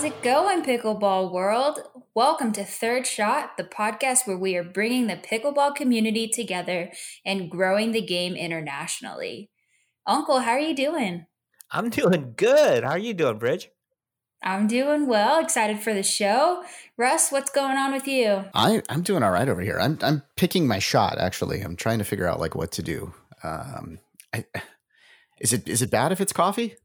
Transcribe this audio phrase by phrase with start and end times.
[0.00, 1.80] How's it going, pickleball world?
[2.14, 6.90] Welcome to Third Shot, the podcast where we are bringing the pickleball community together
[7.22, 9.50] and growing the game internationally.
[10.06, 11.26] Uncle, how are you doing?
[11.70, 12.82] I'm doing good.
[12.82, 13.68] How are you doing, Bridge?
[14.42, 15.38] I'm doing well.
[15.38, 16.64] Excited for the show.
[16.96, 18.46] Russ, what's going on with you?
[18.54, 19.78] I, I'm doing all right over here.
[19.78, 21.18] I'm I'm picking my shot.
[21.18, 23.12] Actually, I'm trying to figure out like what to do.
[23.42, 23.98] Um,
[24.32, 24.46] I,
[25.42, 26.76] is it is it bad if it's coffee?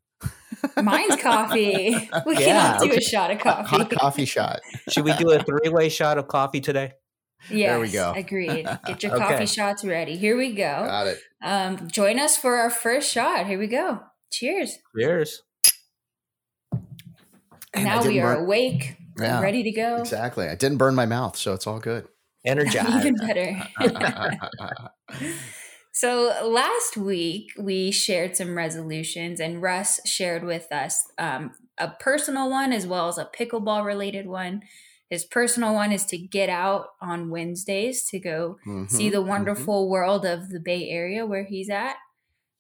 [0.82, 2.10] Mine's coffee.
[2.26, 2.98] We yeah, cannot do okay.
[2.98, 3.76] a shot of coffee.
[3.76, 4.62] Hot coffee shot.
[4.90, 6.94] Should we do a three way shot of coffee today?
[7.50, 8.14] Yes, there we go.
[8.16, 8.68] Agreed.
[8.86, 9.24] Get your okay.
[9.24, 10.18] coffee shots ready.
[10.18, 10.64] Here we go.
[10.64, 11.20] Got it.
[11.44, 13.46] Um, join us for our first shot.
[13.46, 14.00] Here we go.
[14.32, 14.80] Cheers.
[14.98, 15.44] Cheers.
[17.76, 18.98] now we are burn- awake.
[19.18, 19.98] Yeah, ready to go.
[19.98, 20.48] Exactly.
[20.48, 22.08] I didn't burn my mouth, so it's all good.
[22.46, 22.90] Energized.
[23.06, 23.64] Even better.
[25.96, 32.50] So last week we shared some resolutions, and Russ shared with us um, a personal
[32.50, 34.64] one as well as a pickleball related one.
[35.10, 39.30] His personal one is to get out on Wednesdays to go mm-hmm, see the mm-hmm.
[39.30, 39.92] wonderful mm-hmm.
[39.92, 41.96] world of the Bay Area where he's at.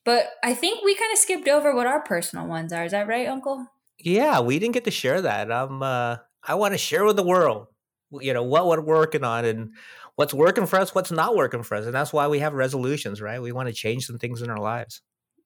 [0.05, 2.85] But I think we kind of skipped over what our personal ones are.
[2.85, 3.67] Is that right, Uncle?
[3.99, 5.51] Yeah, we didn't get to share that.
[5.51, 7.67] Um, uh, I want to share with the world,
[8.11, 9.71] you know, what we're working on and
[10.15, 11.85] what's working for us, what's not working for us.
[11.85, 13.41] And that's why we have resolutions, right?
[13.41, 15.01] We want to change some things in our lives.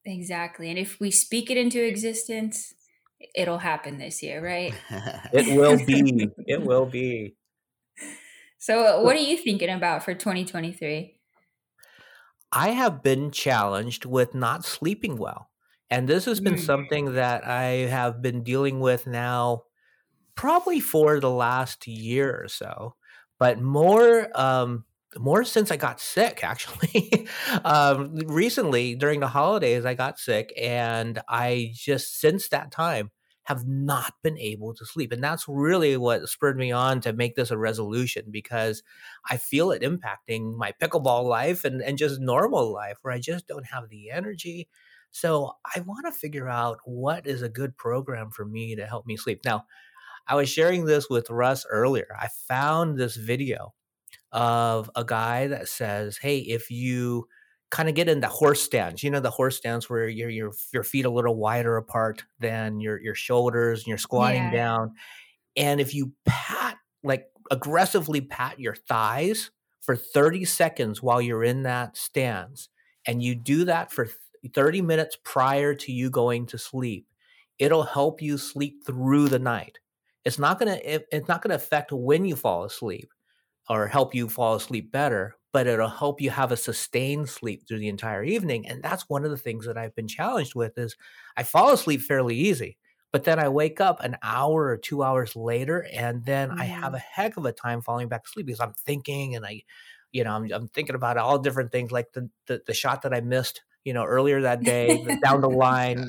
[0.06, 0.70] Exactly.
[0.70, 2.74] And if we speak it into existence,
[3.36, 4.74] it'll happen this year, right?
[5.34, 6.30] it will be.
[6.48, 7.36] It will be.
[8.58, 11.16] So, uh, what are you thinking about for 2023?
[12.52, 15.50] I have been challenged with not sleeping well.
[15.90, 16.60] And this has been mm.
[16.60, 19.64] something that I have been dealing with now
[20.36, 22.96] probably for the last year or so
[23.40, 24.86] but more um,
[25.18, 27.28] more since I got sick, actually.
[27.66, 33.12] um, recently, during the holidays, I got sick, and I just since that time
[33.50, 35.12] have not been able to sleep.
[35.12, 38.84] And that's really what spurred me on to make this a resolution because
[39.28, 43.48] I feel it impacting my pickleball life and, and just normal life where I just
[43.48, 44.68] don't have the energy.
[45.10, 49.08] So I want to figure out what is a good program for me to help
[49.08, 49.40] me sleep.
[49.44, 49.66] Now,
[50.30, 52.08] I was sharing this with Russ earlier.
[52.18, 53.74] I found this video
[54.32, 57.28] of a guy that says, "Hey, if you
[57.72, 60.52] kind of get in the horse stance, you know, the horse stance where your your
[60.72, 64.52] your feet a little wider apart than your your shoulders, and you're squatting yeah.
[64.52, 64.94] down,
[65.58, 69.50] and if you pat like aggressively pat your thighs
[69.82, 72.70] for 30 seconds while you're in that stance,
[73.08, 74.08] and you do that for
[74.54, 77.08] 30 minutes prior to you going to sleep,
[77.58, 79.80] it'll help you sleep through the night."
[80.30, 83.12] It's not going to it's not going to affect when you fall asleep
[83.68, 87.80] or help you fall asleep better but it'll help you have a sustained sleep through
[87.80, 90.96] the entire evening and that's one of the things that i've been challenged with is
[91.36, 92.78] i fall asleep fairly easy
[93.12, 96.60] but then i wake up an hour or two hours later and then mm.
[96.60, 96.96] i have mm-hmm.
[96.96, 99.60] a heck of a time falling back asleep because i'm thinking and i
[100.12, 103.16] you know i'm, I'm thinking about all different things like the, the, the shot that
[103.16, 106.06] i missed you know, earlier that day, down the line,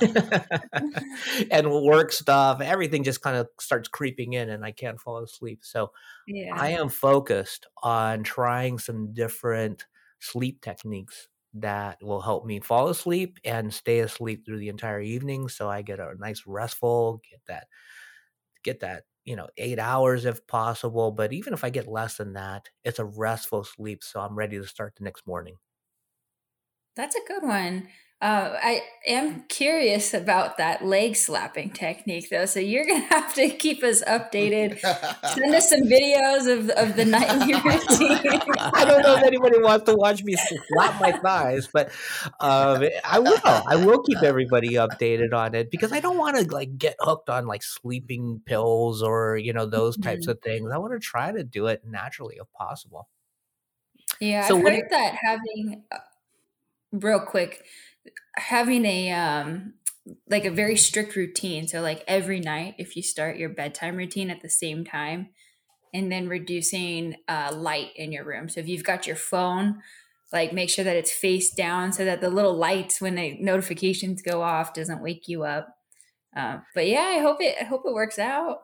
[1.50, 5.60] and work stuff, everything just kind of starts creeping in, and I can't fall asleep.
[5.62, 5.92] So
[6.26, 6.54] yeah.
[6.54, 9.84] I am focused on trying some different
[10.20, 15.48] sleep techniques that will help me fall asleep and stay asleep through the entire evening
[15.48, 17.68] so I get a nice restful, get that
[18.64, 22.32] get that, you know, 8 hours if possible, but even if I get less than
[22.32, 25.56] that, it's a restful sleep so I'm ready to start the next morning.
[26.96, 27.88] That's a good one.
[28.24, 32.46] Uh, I am curious about that leg slapping technique, though.
[32.46, 34.80] So you're gonna have to keep us updated.
[34.80, 38.40] Send us some videos of of the nightly routine.
[38.58, 41.90] I don't know if anybody wants to watch me slap my thighs, but
[42.40, 43.38] um, I will.
[43.44, 47.28] I will keep everybody updated on it because I don't want to like get hooked
[47.28, 50.30] on like sleeping pills or you know those types mm-hmm.
[50.30, 50.70] of things.
[50.72, 53.08] I want to try to do it naturally if possible.
[54.18, 55.98] Yeah, so I've heard that having uh,
[57.00, 57.64] real quick
[58.36, 59.74] having a um
[60.28, 61.66] like a very strict routine.
[61.66, 65.28] So like every night if you start your bedtime routine at the same time
[65.94, 68.48] and then reducing uh, light in your room.
[68.48, 69.80] So if you've got your phone
[70.32, 74.20] like make sure that it's face down so that the little lights when the notifications
[74.20, 75.76] go off doesn't wake you up.
[76.36, 78.62] Uh, but yeah i hope it i hope it works out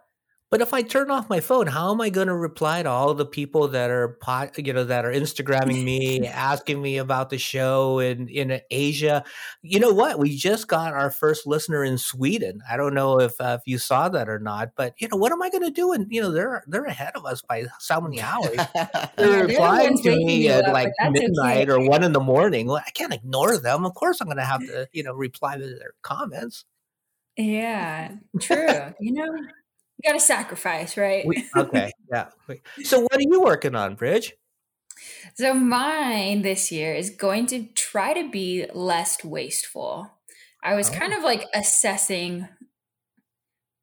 [0.50, 3.14] but if I turn off my phone, how am I going to reply to all
[3.14, 7.38] the people that are pot, you know, that are Instagramming me, asking me about the
[7.38, 9.22] show in in Asia?
[9.62, 10.18] You know what?
[10.18, 12.62] We just got our first listener in Sweden.
[12.68, 15.30] I don't know if uh, if you saw that or not, but you know, what
[15.30, 15.92] am I going to do?
[15.92, 18.58] And you know, they're they're ahead of us by so many hours.
[19.16, 21.72] They're replying to me at up, like midnight okay.
[21.80, 22.66] or one in the morning.
[22.66, 23.84] Well, I can't ignore them.
[23.84, 26.64] Of course, I'm going to have to you know reply to their comments.
[27.36, 28.94] Yeah, true.
[29.00, 29.30] you know
[30.02, 31.26] you got to sacrifice, right?
[31.26, 32.28] We, okay, yeah.
[32.82, 34.34] So, what are you working on, Bridge?
[35.34, 40.10] So, mine this year is going to try to be less wasteful.
[40.62, 40.94] I was oh.
[40.94, 42.48] kind of like assessing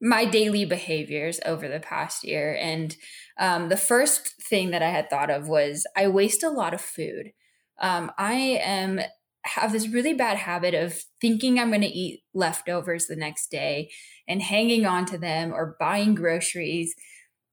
[0.02, 2.56] my daily behaviors over the past year.
[2.60, 2.96] And
[3.40, 6.82] um, the first thing that I had thought of was I waste a lot of
[6.82, 7.32] food.
[7.80, 9.00] Um, I am
[9.48, 13.90] have this really bad habit of thinking I'm going to eat leftovers the next day
[14.28, 16.94] and hanging on to them or buying groceries.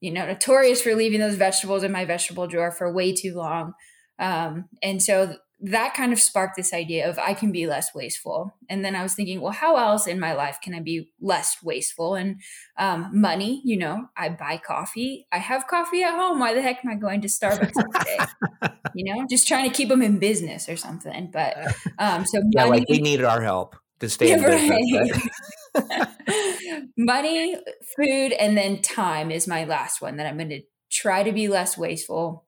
[0.00, 3.73] You know, notorious for leaving those vegetables in my vegetable drawer for way too long.
[4.19, 8.54] Um, and so that kind of sparked this idea of I can be less wasteful.
[8.68, 11.56] And then I was thinking, well, how else in my life can I be less
[11.62, 12.16] wasteful?
[12.16, 12.40] And
[12.76, 15.26] um, money, you know, I buy coffee.
[15.32, 16.38] I have coffee at home.
[16.38, 18.72] Why the heck am I going to Starbucks today?
[18.94, 21.30] you know, just trying to keep them in business or something.
[21.32, 21.56] But
[21.98, 25.28] um, so yeah, like we needed our help to stay in business.
[26.96, 27.56] money,
[27.96, 31.48] food, and then time is my last one that I'm going to try to be
[31.48, 32.44] less wasteful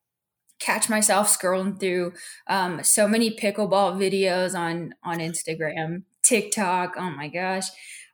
[0.59, 2.13] catch myself scrolling through
[2.49, 6.95] um, so many pickleball videos on on Instagram, TikTok.
[6.97, 7.67] Oh my gosh!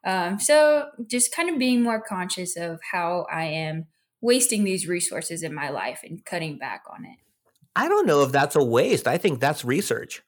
[0.04, 3.86] Um, so just kind of being more conscious of how I am
[4.20, 7.18] wasting these resources in my life and cutting back on it.
[7.74, 9.08] I don't know if that's a waste.
[9.08, 10.22] I think that's research.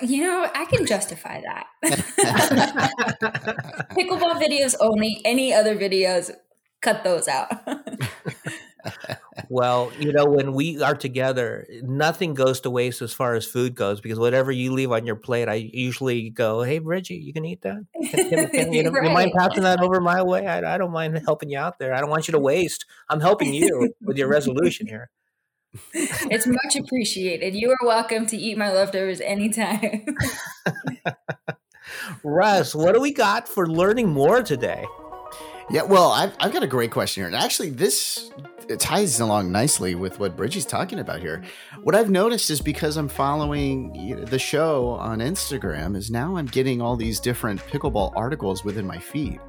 [0.00, 1.66] You know, I can justify that.
[3.92, 5.20] Pickleball videos only.
[5.24, 6.32] Any other videos,
[6.80, 7.52] cut those out
[9.48, 13.74] well, you know, when we are together, nothing goes to waste as far as food
[13.74, 17.44] goes because whatever you leave on your plate, I usually go, "Hey, Bridget, you can
[17.44, 17.84] eat that.
[18.10, 19.04] Can, can, can, you, know, right.
[19.04, 20.46] you mind passing that over my way?
[20.46, 21.94] I, I don't mind helping you out there.
[21.94, 22.86] I don't want you to waste.
[23.08, 25.10] I'm helping you with your resolution here."
[25.92, 27.54] It's much appreciated.
[27.54, 30.06] You are welcome to eat my leftovers anytime.
[32.24, 34.86] Russ, what do we got for learning more today?
[35.70, 37.26] Yeah, well, I've, I've got a great question here.
[37.26, 38.30] And actually, this
[38.68, 41.42] it ties along nicely with what Bridgie's talking about here.
[41.82, 46.80] What I've noticed is because I'm following the show on Instagram, is now I'm getting
[46.80, 49.40] all these different pickleball articles within my feed.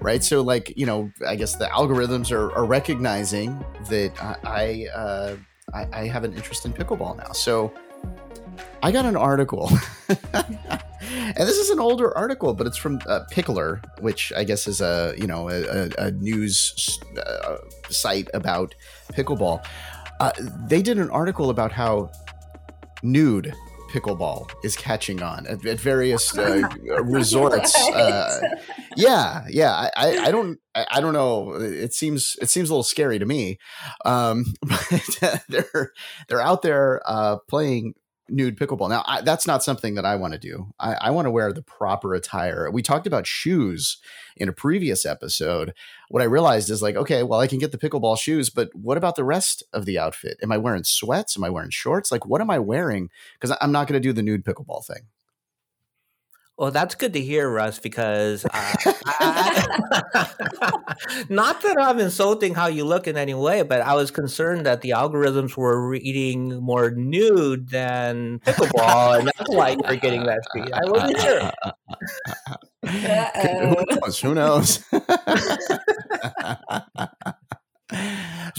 [0.00, 4.98] Right, so like you know, I guess the algorithms are, are recognizing that I I,
[4.98, 5.36] uh,
[5.72, 7.32] I I have an interest in pickleball now.
[7.32, 7.72] So
[8.82, 9.70] I got an article,
[11.12, 14.80] and this is an older article, but it's from uh, Picklr, which I guess is
[14.80, 17.56] a you know a, a news uh,
[17.90, 18.74] site about
[19.12, 19.64] pickleball.
[20.20, 20.32] Uh,
[20.66, 22.10] they did an article about how
[23.02, 23.52] nude
[23.92, 26.62] pickleball is catching on at, at various uh,
[27.02, 27.76] resorts.
[27.88, 28.40] Uh,
[28.96, 29.90] yeah, yeah.
[29.94, 31.52] I, I, don't I, don't know.
[31.52, 33.58] It seems it seems a little scary to me.
[34.04, 35.92] Um, but they're
[36.28, 37.94] they're out there uh, playing
[38.32, 38.88] nude pickleball.
[38.88, 40.72] Now, I, that's not something that I want to do.
[40.80, 42.70] I, I want to wear the proper attire.
[42.70, 43.98] We talked about shoes
[44.36, 45.74] in a previous episode.
[46.08, 48.96] What I realized is like, okay, well, I can get the pickleball shoes, but what
[48.96, 50.38] about the rest of the outfit?
[50.42, 51.36] Am I wearing sweats?
[51.36, 52.10] Am I wearing shorts?
[52.10, 53.10] Like, what am I wearing?
[53.34, 55.02] Because I'm not going to do the nude pickleball thing.
[56.58, 60.28] Well, that's good to hear, Russ, because uh, I,
[61.28, 64.82] not that I'm insulting how you look in any way, but I was concerned that
[64.82, 70.70] the algorithms were reading more nude than pickleball, and that's why you're getting that feed.
[70.72, 71.50] I wasn't sure.
[72.84, 74.20] Who knows?
[74.20, 74.84] Who knows?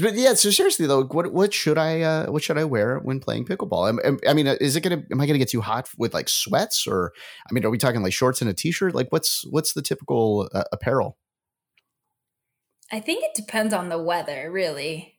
[0.03, 3.19] but yeah, so seriously though, what what should I uh, what should I wear when
[3.19, 3.99] playing pickleball?
[4.03, 6.29] I, I mean, uh, is it gonna am I gonna get too hot with like
[6.29, 7.13] sweats or
[7.49, 8.93] I mean, are we talking like shorts and a t-shirt?
[8.93, 11.17] Like, what's what's the typical uh, apparel?
[12.91, 15.15] I think it depends on the weather, really.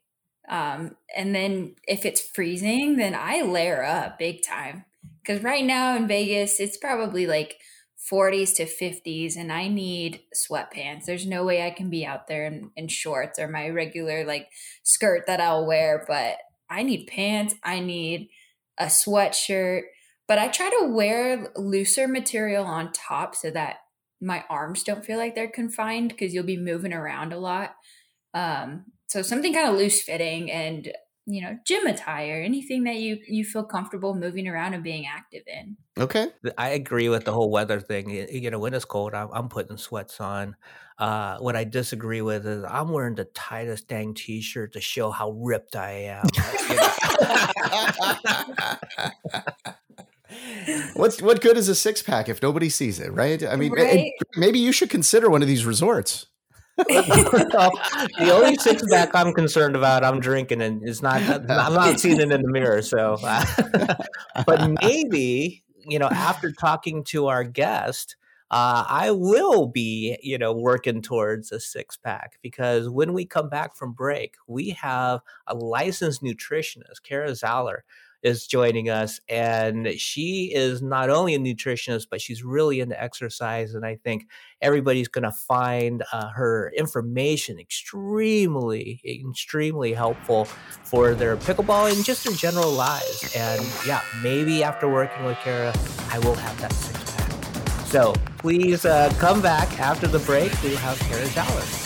[0.49, 4.85] Um, and then if it's freezing, then I layer up big time
[5.23, 7.57] because right now in Vegas, it's probably like
[8.11, 11.05] 40s to 50s and I need sweatpants.
[11.07, 14.49] There's no way I can be out there in, in, shorts or my regular like
[14.83, 16.37] skirt that I'll wear, but
[16.69, 17.55] I need pants.
[17.63, 18.29] I need
[18.79, 19.83] a sweatshirt,
[20.29, 23.77] but I try to wear looser material on top so that
[24.21, 27.75] my arms don't feel like they're confined because you'll be moving around a lot.
[28.33, 30.93] Um, so something kind of loose fitting and
[31.27, 35.43] you know gym attire anything that you you feel comfortable moving around and being active
[35.47, 36.29] in okay
[36.59, 39.77] i agree with the whole weather thing you know when it's cold i'm, I'm putting
[39.79, 40.57] sweats on
[40.99, 45.31] uh, what i disagree with is i'm wearing the tightest dang t-shirt to show how
[45.31, 46.27] ripped i am
[50.95, 53.45] What's what good is a six pack if nobody sees it, right?
[53.45, 54.11] I mean, right?
[54.37, 56.27] maybe you should consider one of these resorts.
[56.77, 61.23] The only six pack I'm concerned about, I'm drinking, and it's not.
[61.51, 62.83] I'm not seeing it in the mirror.
[62.83, 63.17] So,
[64.47, 68.17] but maybe you know, after talking to our guest,
[68.51, 73.49] uh, I will be, you know, working towards a six pack because when we come
[73.49, 77.85] back from break, we have a licensed nutritionist, Cara Zaller,
[78.25, 79.21] is joining us.
[79.29, 83.75] And she is not only a nutritionist, but she's really into exercise.
[83.75, 84.27] And I think
[84.63, 92.25] everybody's going to find uh, her information extremely, extremely helpful for their pickleball and just
[92.25, 93.37] their general lives.
[93.37, 95.75] And yeah, maybe after working with Cara,
[96.11, 97.31] I will have that six pack.
[97.87, 100.51] So please uh, come back after the break.
[100.63, 101.84] We have Cara Zaller.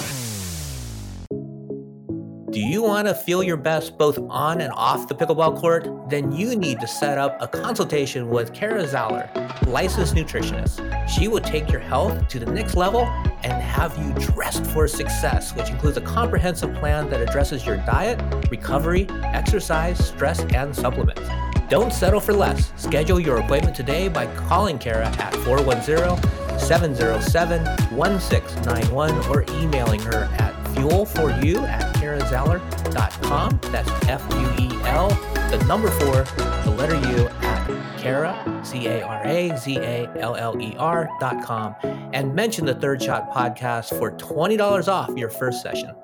[2.50, 6.08] Do you want to feel your best both on and off the pickleball court?
[6.08, 9.28] Then you need to set up a consultation with Cara Zaller,
[9.66, 10.80] licensed nutritionist.
[11.10, 13.02] She will take your health to the next level
[13.42, 18.18] and have you dressed for success, which includes a comprehensive plan that addresses your diet,
[18.50, 21.20] recovery, exercise, stress, and supplements.
[21.68, 22.72] Don't settle for less.
[22.76, 27.62] Schedule your appointment today by calling Cara at 410 707
[27.94, 31.87] 1691 or emailing her at fuel for you at
[32.18, 33.60] carazaller.com.
[33.72, 35.08] That's F U E L,
[35.50, 36.24] the number four,
[36.64, 41.74] the letter U at Cara, C A R A Z A L L E R.com.
[42.12, 45.94] And mention the Third Shot podcast for $20 off your first session.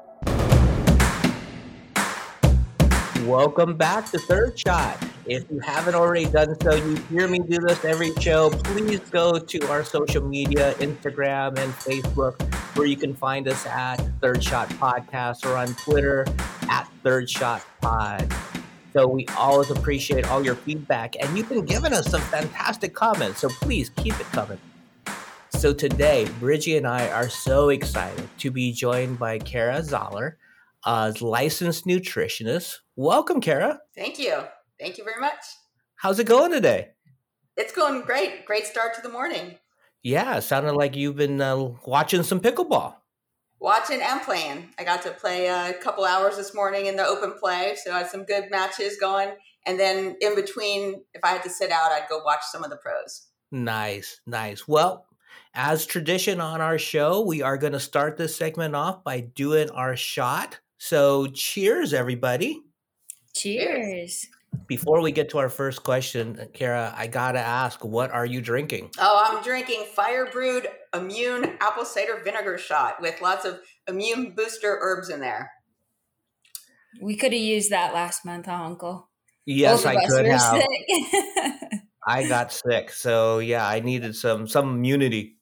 [3.26, 4.98] Welcome back to Third Shot.
[5.26, 8.50] If you haven't already done so, you hear me do this every show.
[8.50, 12.42] Please go to our social media, Instagram and Facebook,
[12.76, 16.26] where you can find us at Third Shot Podcast or on Twitter
[16.68, 18.30] at Third Shot Pod.
[18.92, 23.40] So we always appreciate all your feedback, and you've been giving us some fantastic comments.
[23.40, 24.58] So please keep it coming.
[25.48, 30.36] So today, Bridgie and I are so excited to be joined by Cara Zaller,
[30.84, 32.80] a licensed nutritionist.
[32.94, 33.80] Welcome, Cara.
[33.96, 34.42] Thank you.
[34.78, 35.44] Thank you very much.
[35.96, 36.90] How's it going today?
[37.56, 38.44] It's going great.
[38.46, 39.58] Great start to the morning.
[40.02, 42.96] Yeah, sounded like you've been uh, watching some pickleball.
[43.60, 44.70] Watching and playing.
[44.78, 47.98] I got to play a couple hours this morning in the open play, so I
[47.98, 49.30] had some good matches going.
[49.64, 52.70] And then in between, if I had to sit out, I'd go watch some of
[52.70, 53.28] the pros.
[53.50, 54.68] Nice, nice.
[54.68, 55.06] Well,
[55.54, 59.70] as tradition on our show, we are going to start this segment off by doing
[59.70, 60.60] our shot.
[60.76, 62.60] So, cheers, everybody.
[63.34, 64.26] Cheers
[64.66, 68.90] before we get to our first question, Cara, I gotta ask, what are you drinking?
[68.98, 74.78] Oh, I'm drinking fire brewed immune apple cider vinegar shot with lots of immune booster
[74.80, 75.50] herbs in there.
[77.00, 79.08] We could have used that last month, huh, Uncle?
[79.46, 80.62] Yes, I could have.
[82.06, 85.36] I got sick, so yeah, I needed some some immunity.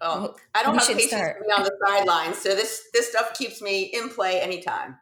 [0.00, 3.60] Oh, I don't have patience to be on the sidelines, so this this stuff keeps
[3.60, 4.96] me in play anytime.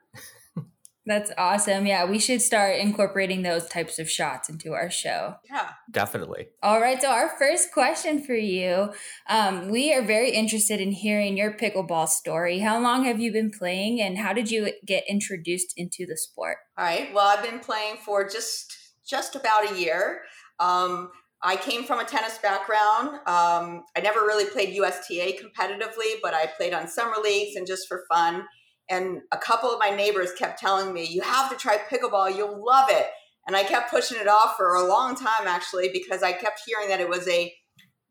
[1.06, 1.86] That's awesome.
[1.86, 5.36] Yeah, we should start incorporating those types of shots into our show.
[5.48, 6.48] Yeah, definitely.
[6.62, 7.00] All right.
[7.00, 8.92] So, our first question for you
[9.28, 12.58] um, we are very interested in hearing your pickleball story.
[12.58, 16.58] How long have you been playing and how did you get introduced into the sport?
[16.76, 17.14] All right.
[17.14, 20.22] Well, I've been playing for just just about a year.
[20.58, 21.10] Um,
[21.42, 23.08] I came from a tennis background.
[23.26, 27.86] Um, I never really played USTA competitively, but I played on summer leagues and just
[27.86, 28.46] for fun.
[28.88, 32.64] And a couple of my neighbors kept telling me, you have to try pickleball, you'll
[32.64, 33.06] love it.
[33.46, 36.88] And I kept pushing it off for a long time, actually, because I kept hearing
[36.88, 37.52] that it was a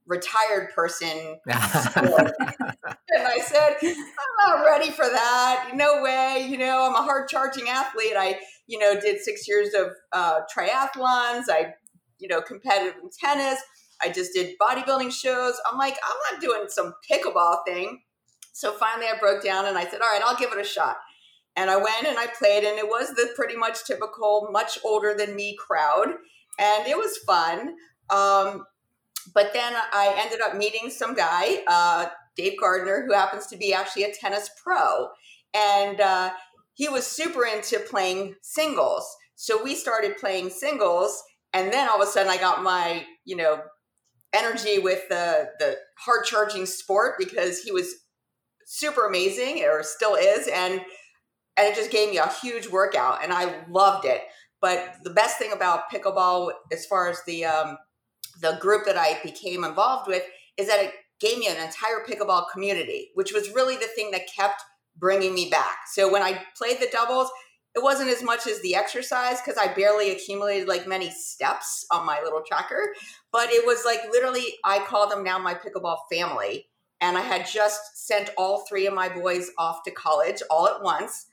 [0.08, 2.34] retired person sport.
[2.40, 5.72] and I said, I'm not ready for that.
[5.74, 6.48] No way.
[6.50, 8.14] You know, I'm a hard charging athlete.
[8.18, 11.44] I, you know, did six years of uh, triathlons.
[11.50, 11.74] I,
[12.20, 13.60] you know, competitive in tennis.
[14.02, 15.60] I just did bodybuilding shows.
[15.70, 18.02] I'm like, I'm not doing some pickleball thing.
[18.56, 20.96] So finally, I broke down and I said, all right, I'll give it a shot.
[21.58, 25.14] And I went and I played, and it was the pretty much typical, much older
[25.14, 26.08] than me crowd.
[26.58, 27.76] And it was fun.
[28.10, 28.64] Um,
[29.34, 32.06] but then I ended up meeting some guy, uh,
[32.38, 35.10] Dave Gardner, who happens to be actually a tennis pro.
[35.54, 36.32] And uh,
[36.76, 39.06] he was super into playing singles.
[39.36, 41.22] So we started playing singles.
[41.52, 43.64] And then all of a sudden, I got my, you know,
[44.32, 47.94] energy with the, the hard charging sport because he was
[48.66, 50.82] super amazing or still is and
[51.58, 54.22] and it just gave me a huge workout and i loved it.
[54.62, 57.78] But the best thing about pickleball as far as the um,
[58.42, 60.24] the group that i became involved with
[60.58, 64.24] is that it gave me an entire pickleball community which was really the thing that
[64.36, 64.62] kept
[64.98, 65.80] bringing me back.
[65.94, 67.30] So when i played the doubles
[67.76, 72.06] it wasn't as much as the exercise because I barely accumulated like many steps on
[72.06, 72.94] my little tracker,
[73.34, 76.68] but it was like literally, I call them now my pickleball family
[77.06, 80.82] and I had just sent all three of my boys off to college all at
[80.82, 81.28] once.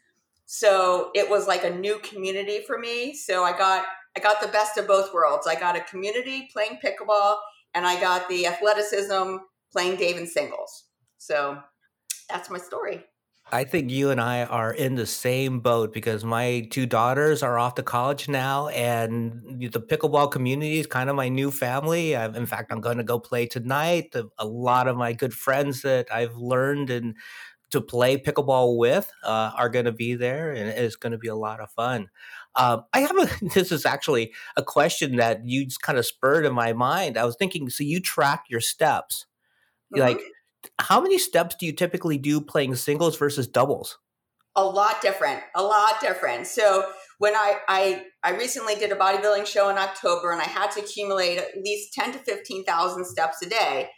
[0.45, 3.15] So it was like a new community for me.
[3.15, 5.47] So I got I got the best of both worlds.
[5.47, 7.37] I got a community playing pickleball
[7.75, 9.37] and I got the athleticism
[9.73, 10.85] playing Dave in singles.
[11.17, 11.59] So
[12.29, 13.07] that's my story.
[13.51, 17.59] I think you and I are in the same boat because my two daughters are
[17.59, 22.17] off to college now, and the pickleball community is kind of my new family.
[22.17, 24.15] i in fact, I'm going to go play tonight.
[24.39, 27.15] A lot of my good friends that I've learned and
[27.73, 31.29] to play pickleball with uh, are going to be there, and it's going to be
[31.29, 32.09] a lot of fun.
[32.55, 33.29] Um, I have a.
[33.55, 37.19] This is actually a question that you just kind of spurred in my mind.
[37.19, 39.27] I was thinking, so you track your steps,
[39.93, 40.03] mm-hmm.
[40.03, 40.21] like
[40.81, 43.99] how many steps do you typically do playing singles versus doubles?
[44.55, 45.41] A lot different.
[45.55, 46.47] A lot different.
[46.47, 46.85] So
[47.19, 50.81] when I I I recently did a bodybuilding show in October and I had to
[50.81, 53.89] accumulate at least 10 to 15,000 steps a day.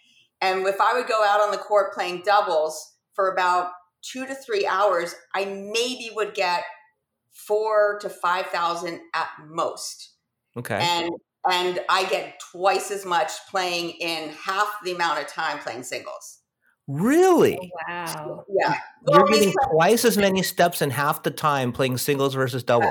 [0.41, 3.71] And if I would go out on the court playing doubles for about
[4.13, 6.65] 2 to 3 hours, I maybe would get
[7.47, 10.13] 4 to 5,000 at most.
[10.57, 10.79] Okay.
[10.81, 11.11] And
[11.51, 16.41] and I get twice as much playing in half the amount of time playing singles.
[16.87, 17.59] Really?
[17.59, 18.45] Oh, wow.
[18.49, 18.77] Yeah.
[19.09, 22.91] You're getting twice as many steps in half the time playing singles versus double.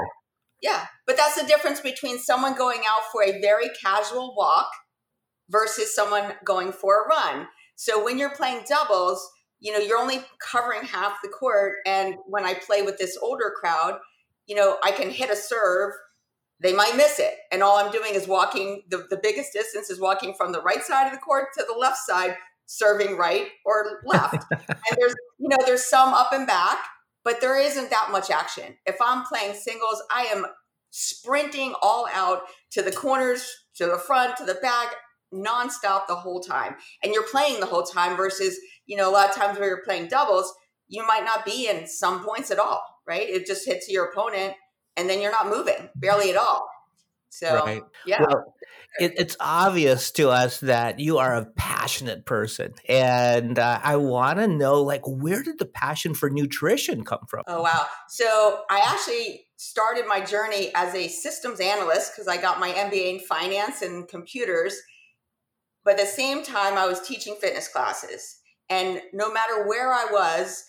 [0.62, 0.71] Yeah.
[0.71, 0.85] yeah.
[1.05, 4.67] But that's the difference between someone going out for a very casual walk
[5.50, 7.47] versus someone going for a run.
[7.75, 11.75] So when you're playing doubles, you know, you're only covering half the court.
[11.85, 14.00] And when I play with this older crowd,
[14.47, 15.93] you know, I can hit a serve,
[16.59, 17.33] they might miss it.
[17.51, 20.83] And all I'm doing is walking, the, the biggest distance is walking from the right
[20.83, 22.35] side of the court to the left side
[22.65, 24.46] serving right or left.
[24.51, 26.77] and there's, you know, there's some up and back,
[27.24, 28.75] but there isn't that much action.
[28.86, 30.46] If I'm playing singles, I am
[30.91, 34.96] sprinting all out to the corners, to the front, to the back,
[35.34, 36.75] nonstop the whole time.
[37.03, 39.84] And you're playing the whole time versus, you know, a lot of times where you're
[39.84, 40.53] playing doubles,
[40.88, 43.27] you might not be in some points at all, right?
[43.27, 44.53] It just hits your opponent
[44.96, 46.67] and then you're not moving barely at all.
[47.33, 47.81] So, right.
[48.05, 48.21] yeah.
[48.21, 48.55] Well,
[48.99, 54.37] it, it's obvious to us that you are a passionate person, and uh, I want
[54.37, 57.41] to know, like, where did the passion for nutrition come from?
[57.48, 57.87] Oh wow!
[58.07, 63.15] So I actually started my journey as a systems analyst because I got my MBA
[63.15, 64.75] in finance and computers.
[65.83, 70.05] But at the same time, I was teaching fitness classes, and no matter where I
[70.11, 70.65] was,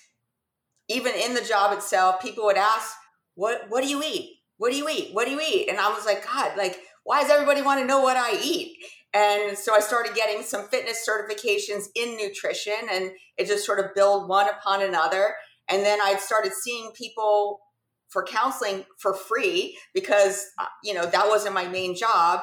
[0.89, 2.91] even in the job itself, people would ask,
[3.35, 4.34] "What What do you eat?
[4.59, 5.11] What do you eat?
[5.13, 7.87] What do you eat?" And I was like, God, like why does everybody want to
[7.87, 8.79] know what I eat?
[9.13, 13.95] And so I started getting some fitness certifications in nutrition and it just sort of
[13.95, 15.35] built one upon another.
[15.69, 17.61] And then I started seeing people
[18.09, 22.41] for counseling for free because, uh, you know, that wasn't my main job.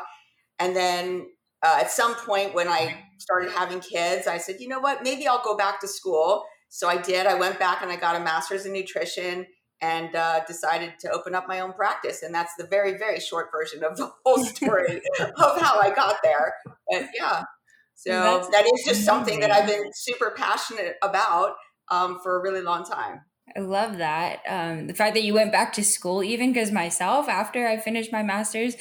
[0.59, 1.27] And then
[1.63, 5.27] uh, at some point when I started having kids, I said, you know what, maybe
[5.27, 6.45] I'll go back to school.
[6.69, 7.25] So I did.
[7.25, 9.45] I went back and I got a master's in nutrition
[9.81, 12.21] and uh, decided to open up my own practice.
[12.21, 16.17] And that's the very, very short version of the whole story of how I got
[16.23, 16.53] there.
[16.89, 17.43] And yeah,
[17.95, 21.55] so that's that is just something that I've been super passionate about
[21.89, 23.21] um, for a really long time.
[23.55, 24.39] I love that.
[24.47, 28.11] Um, the fact that you went back to school, even because myself, after I finished
[28.11, 28.75] my master's,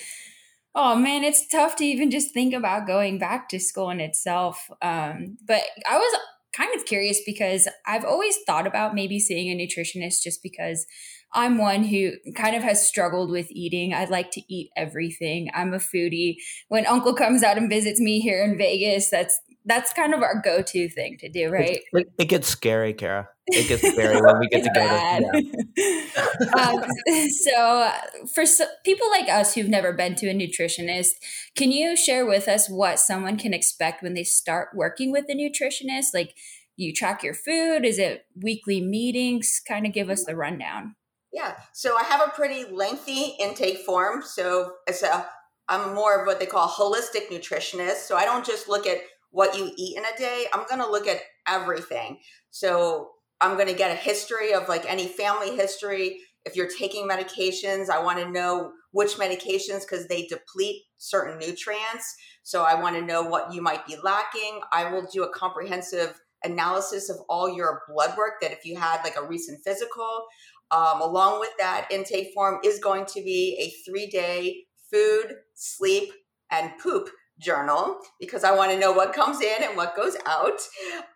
[0.74, 4.70] oh man, it's tough to even just think about going back to school in itself.
[4.80, 6.20] Um, but I was
[6.52, 10.86] kind of curious because I've always thought about maybe seeing a nutritionist just because
[11.32, 13.94] I'm one who kind of has struggled with eating.
[13.94, 15.48] I like to eat everything.
[15.54, 16.36] I'm a foodie.
[16.68, 20.40] When uncle comes out and visits me here in Vegas, that's that's kind of our
[20.42, 21.80] go-to thing to do, right?
[21.92, 23.28] It, it gets scary, Cara.
[23.46, 25.30] It gets scary when we get together.
[25.76, 26.56] Yeah.
[26.58, 26.84] um,
[27.30, 27.90] so,
[28.32, 31.10] for so, people like us who've never been to a nutritionist,
[31.54, 35.34] can you share with us what someone can expect when they start working with a
[35.34, 36.14] nutritionist?
[36.14, 36.34] Like,
[36.76, 37.84] you track your food?
[37.84, 39.60] Is it weekly meetings?
[39.66, 40.96] Kind of give us the rundown.
[41.32, 41.56] Yeah.
[41.72, 44.22] So I have a pretty lengthy intake form.
[44.22, 45.26] So it's a
[45.70, 48.06] I'm more of what they call holistic nutritionist.
[48.06, 48.98] So I don't just look at
[49.30, 50.46] what you eat in a day.
[50.52, 52.18] I'm going to look at everything.
[52.50, 56.18] So I'm going to get a history of like any family history.
[56.44, 62.14] If you're taking medications, I want to know which medications because they deplete certain nutrients.
[62.42, 64.60] So I want to know what you might be lacking.
[64.72, 69.02] I will do a comprehensive analysis of all your blood work that if you had
[69.04, 70.24] like a recent physical.
[70.70, 76.12] Um, along with that intake form is going to be a three day food, sleep,
[76.50, 80.60] and poop journal because I want to know what comes in and what goes out.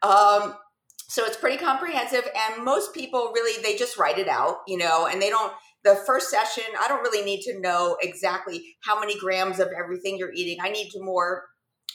[0.02, 0.54] Um,
[1.08, 5.06] so it's pretty comprehensive, and most people really they just write it out, you know,
[5.06, 5.52] and they don't.
[5.84, 10.16] The first session, I don't really need to know exactly how many grams of everything
[10.16, 10.56] you're eating.
[10.62, 11.44] I need to more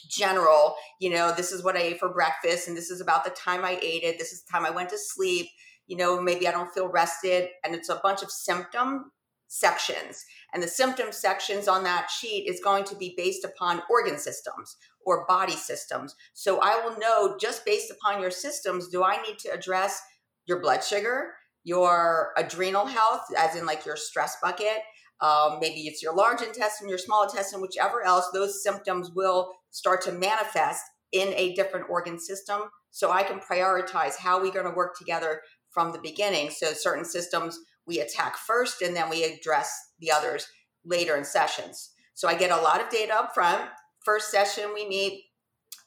[0.10, 3.32] general, you know, this is what I ate for breakfast, and this is about the
[3.32, 4.20] time I ate it.
[4.20, 5.48] This is the time I went to sleep.
[5.88, 9.12] You know, maybe I don't feel rested, and it's a bunch of symptom
[9.50, 10.24] sections.
[10.54, 14.78] And the symptom sections on that sheet is going to be based upon organ systems
[15.06, 16.16] or body systems.
[16.34, 20.02] So I will know just based upon your systems, do I need to address
[20.46, 21.32] your blood sugar,
[21.64, 24.78] your adrenal health, as in like your stress bucket?
[25.22, 30.02] Um, maybe it's your large intestine, your small intestine, whichever else, those symptoms will start
[30.04, 32.62] to manifest in a different organ system.
[32.92, 36.50] So I can prioritize how we're going to work together from the beginning.
[36.52, 37.60] So certain systems
[37.90, 40.48] we attack first and then we address the others
[40.86, 41.92] later in sessions.
[42.14, 43.62] So I get a lot of data up front.
[44.06, 45.24] First session we meet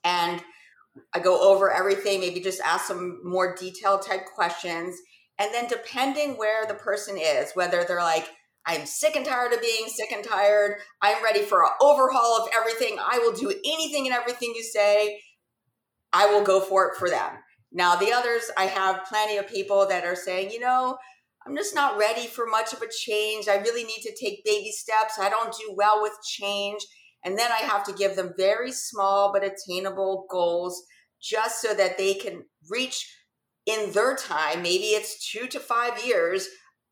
[0.05, 0.43] and
[1.15, 4.97] I go over everything, maybe just ask some more detailed type questions.
[5.39, 8.29] And then depending where the person is, whether they're like,
[8.67, 10.77] I'm sick and tired of being sick and tired.
[11.01, 12.99] I'm ready for an overhaul of everything.
[12.99, 15.21] I will do anything and everything you say.
[16.13, 17.33] I will go for it for them.
[17.73, 20.99] Now, the others, I have plenty of people that are saying, you know,
[21.47, 23.49] I'm just not ready for much of a change.
[23.49, 25.19] I really need to take baby steps.
[25.19, 26.83] I don't do well with change.
[27.25, 30.83] And then I have to give them very small but attainable goals
[31.21, 33.07] just so that they can reach
[33.65, 36.49] in their time, maybe it's two to five years,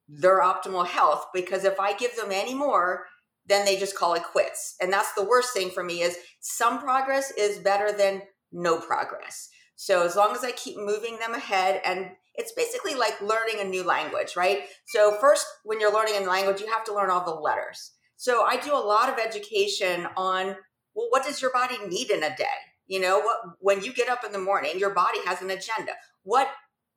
[0.09, 1.27] their optimal health.
[1.35, 3.07] Because if I give them any more,
[3.47, 4.77] then they just call it quits.
[4.81, 9.49] And that's the worst thing for me is some progress is better than no progress.
[9.75, 12.11] So as long as I keep moving them ahead and
[12.41, 14.63] it's basically like learning a new language, right?
[14.87, 17.93] So first when you're learning a language, you have to learn all the letters.
[18.17, 20.57] So I do a lot of education on
[20.95, 22.59] well what does your body need in a day?
[22.87, 25.93] You know, what when you get up in the morning, your body has an agenda.
[26.23, 26.49] What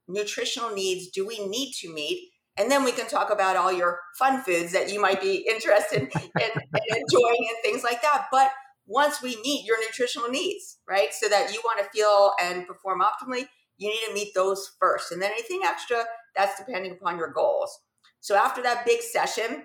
[0.08, 4.00] nutritional needs do we need to meet and then we can talk about all your
[4.18, 6.52] fun foods that you might be interested in, in,
[6.92, 8.28] enjoying and things like that.
[8.32, 8.52] But
[8.86, 11.14] once we meet your nutritional needs, right?
[11.14, 13.46] So that you want to feel and perform optimally,
[13.78, 15.12] you need to meet those first.
[15.12, 16.04] And then anything extra,
[16.36, 17.80] that's depending upon your goals.
[18.20, 19.64] So after that big session,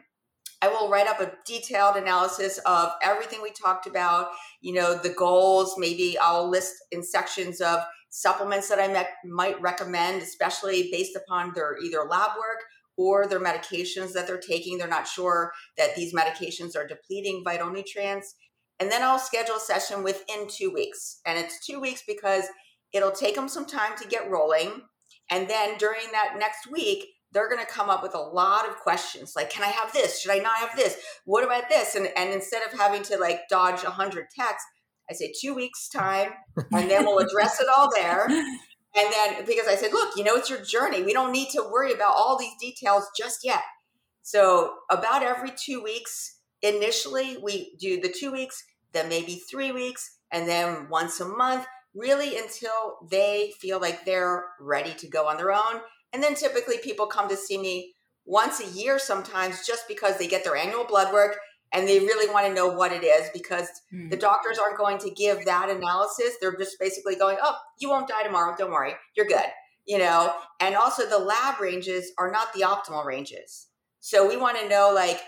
[0.60, 4.28] I will write up a detailed analysis of everything we talked about,
[4.60, 5.76] you know, the goals.
[5.78, 7.78] Maybe I'll list in sections of
[8.10, 12.64] supplements that I met, might recommend, especially based upon their either lab work
[12.96, 14.78] or their medications that they're taking.
[14.78, 18.34] They're not sure that these medications are depleting vital nutrients.
[18.80, 21.20] And then I'll schedule a session within two weeks.
[21.24, 22.44] And it's two weeks because
[22.92, 24.82] it'll take them some time to get rolling.
[25.30, 28.76] And then during that next week, they're going to come up with a lot of
[28.76, 30.20] questions like can i have this?
[30.20, 30.96] Should i not have this?
[31.24, 31.94] What about this?
[31.94, 34.66] And, and instead of having to like dodge 100 texts
[35.10, 36.30] i say two weeks time
[36.72, 38.26] and then we'll address it all there.
[38.96, 41.02] And then because i said look you know it's your journey.
[41.02, 43.62] We don't need to worry about all these details just yet.
[44.22, 50.18] So about every two weeks initially we do the two weeks then maybe three weeks
[50.32, 51.66] and then once a month
[51.98, 55.80] really until they feel like they're ready to go on their own
[56.12, 60.28] and then typically people come to see me once a year sometimes just because they
[60.28, 61.38] get their annual blood work
[61.72, 64.08] and they really want to know what it is because mm.
[64.10, 66.34] the doctors aren't going to give that analysis.
[66.40, 68.54] They're just basically going, oh, you won't die tomorrow.
[68.56, 68.94] Don't worry.
[69.16, 69.46] You're good.
[69.86, 73.68] You know, and also the lab ranges are not the optimal ranges.
[74.00, 75.20] So we want to know, like,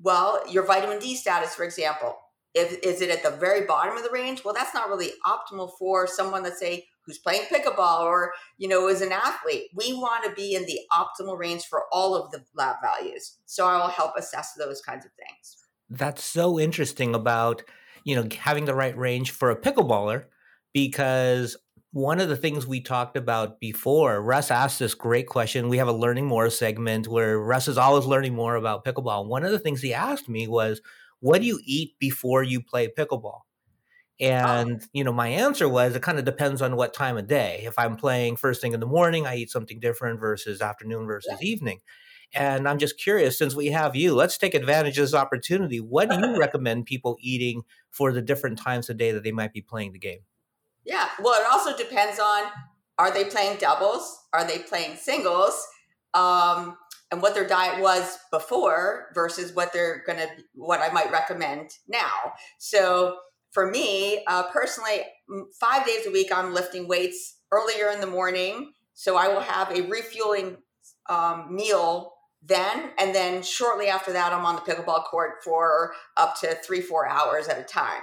[0.00, 2.16] well, your vitamin D status, for example,
[2.54, 4.44] if, is it at the very bottom of the range?
[4.44, 8.88] Well, that's not really optimal for someone, let's say, who's playing pickleball or you know
[8.88, 12.44] is an athlete we want to be in the optimal range for all of the
[12.54, 15.56] lab values so i will help assess those kinds of things
[15.90, 17.62] that's so interesting about
[18.04, 20.24] you know having the right range for a pickleballer
[20.72, 21.56] because
[21.92, 25.68] one of the things we talked about before, Russ asked this great question.
[25.68, 29.26] We have a learning more segment where Russ is always learning more about pickleball.
[29.26, 30.80] One of the things he asked me was,
[31.22, 33.40] What do you eat before you play pickleball?
[34.20, 34.26] Oh.
[34.26, 37.62] And, you know, my answer was it kind of depends on what time of day.
[37.64, 41.38] If I'm playing first thing in the morning, I eat something different versus afternoon versus
[41.40, 41.48] yeah.
[41.48, 41.80] evening.
[42.34, 45.78] And I'm just curious, since we have you, let's take advantage of this opportunity.
[45.78, 49.52] What do you recommend people eating for the different times of day that they might
[49.52, 50.20] be playing the game?
[50.84, 52.44] Yeah, well, it also depends on
[52.98, 54.18] are they playing doubles?
[54.32, 55.66] Are they playing singles?
[56.14, 56.76] Um,
[57.12, 62.32] and what their diet was before versus what they're gonna, what I might recommend now.
[62.58, 63.18] So,
[63.52, 65.02] for me uh, personally,
[65.60, 68.72] five days a week, I'm lifting weights earlier in the morning.
[68.94, 70.56] So I will have a refueling
[71.10, 72.92] um, meal then.
[72.98, 77.06] And then shortly after that, I'm on the pickleball court for up to three, four
[77.06, 78.02] hours at a time.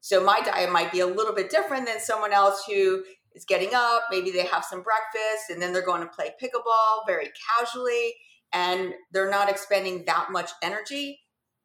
[0.00, 3.74] So my diet might be a little bit different than someone else who is getting
[3.74, 4.02] up.
[4.10, 8.14] Maybe they have some breakfast and then they're going to play pickleball very casually
[8.52, 11.20] and they're not expending that much energy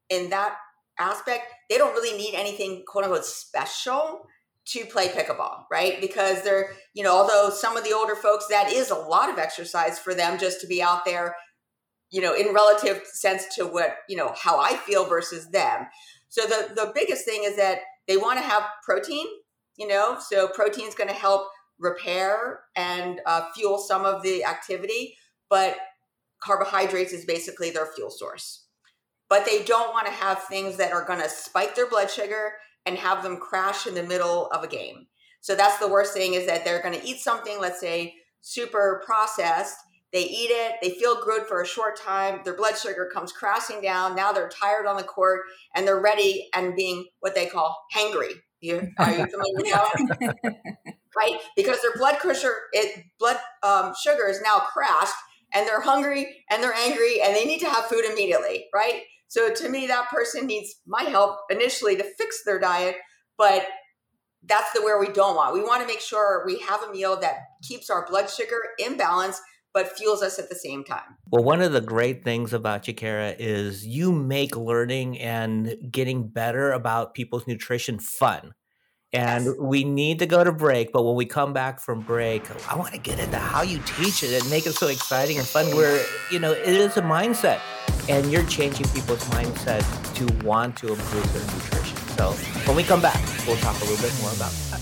[0.10, 0.56] in that
[1.00, 4.28] aspect, they don't really need anything quote unquote special
[4.66, 6.00] to play pickleball, right?
[6.00, 9.38] Because they're, you know, although some of the older folks, that is a lot of
[9.38, 11.36] exercise for them just to be out there,
[12.12, 15.88] you know, in relative sense to what, you know, how I feel versus them.
[16.30, 19.26] So the, the biggest thing is that they want to have protein
[19.78, 21.48] you know, so protein is going to help
[21.80, 25.18] repair and uh, fuel some of the activity,
[25.50, 25.76] but
[26.44, 28.66] carbohydrates is basically their fuel source.
[29.30, 32.54] But they don't want to have things that are going to spike their blood sugar
[32.86, 35.08] and have them crash in the middle of a game.
[35.42, 39.02] So that's the worst thing is that they're going to eat something, let's say super
[39.06, 39.78] processed.
[40.12, 43.82] They eat it, they feel good for a short time, their blood sugar comes crashing
[43.82, 44.16] down.
[44.16, 45.42] Now they're tired on the court
[45.76, 48.34] and they're ready and being what they call hangry.
[48.62, 50.56] You, are you familiar with that?
[51.18, 51.40] right?
[51.56, 55.14] Because their blood pressure, it blood um, sugar is now crashed,
[55.54, 59.02] and they're hungry and they're angry, and they need to have food immediately, right?
[59.28, 62.96] So to me, that person needs my help initially to fix their diet,
[63.38, 63.66] but
[64.46, 65.54] that's the where we don't want.
[65.54, 68.98] We want to make sure we have a meal that keeps our blood sugar in
[68.98, 69.40] balance
[69.74, 71.18] but fuels us at the same time.
[71.32, 76.28] Well, one of the great things about you, Cara, is you make learning and getting
[76.28, 78.54] better about people's nutrition fun.
[79.14, 79.56] And yes.
[79.60, 82.94] we need to go to break, but when we come back from break, I want
[82.94, 85.68] to get into how you teach it and make it so exciting and fun.
[85.76, 87.60] Where, you know, it is a mindset
[88.10, 89.84] and you're changing people's mindset
[90.16, 91.98] to want to improve their nutrition.
[92.18, 92.32] So
[92.66, 94.82] when we come back, we'll talk a little bit more about that.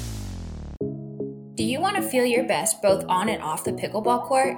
[1.55, 4.57] Do you want to feel your best both on and off the pickleball court?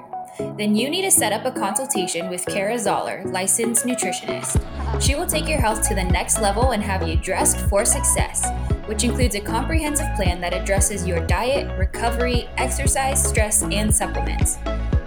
[0.56, 4.60] Then you need to set up a consultation with Cara Zaller, licensed nutritionist.
[5.02, 8.46] She will take your health to the next level and have you dressed for success,
[8.86, 14.58] which includes a comprehensive plan that addresses your diet, recovery, exercise, stress, and supplements.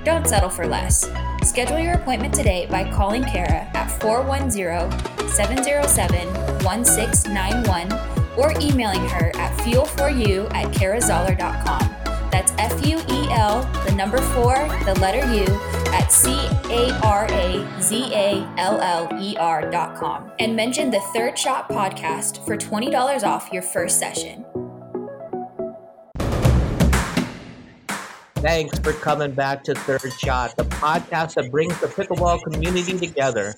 [0.04, 1.10] Don't settle for less.
[1.44, 4.90] Schedule your appointment today by calling Cara at 410
[5.30, 6.28] 707
[6.64, 7.92] 1691
[8.38, 12.07] or emailing her at fuel4u at carazaller.com.
[12.32, 15.46] That's F U E L, the number four, the letter U,
[15.94, 16.32] at C
[16.70, 20.32] A R A Z A L L E R dot com.
[20.40, 24.46] And mention the Third Shot podcast for $20 off your first session.
[28.38, 33.56] Thanks for coming back to Third Shot, the podcast that brings the pickleball community together.